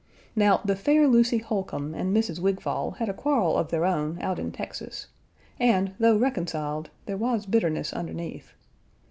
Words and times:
Now 0.35 0.61
the 0.65 0.75
fair 0.75 1.07
Lucy 1.07 1.37
Holcombe 1.37 1.93
and 1.93 2.11
Mrs. 2.11 2.39
Wigfall 2.39 2.95
had 2.97 3.07
a 3.07 3.13
quarrel 3.13 3.55
of 3.55 3.69
their 3.69 3.85
own 3.85 4.17
out 4.19 4.39
in 4.39 4.51
Texas, 4.51 5.05
and, 5.59 5.93
though 5.99 6.17
reconciled, 6.17 6.89
there 7.05 7.17
was 7.17 7.45
bitterness 7.45 7.93
underneath. 7.93 8.53